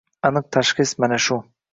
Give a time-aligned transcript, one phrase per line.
[0.29, 1.39] Aniq tashxis mana shu.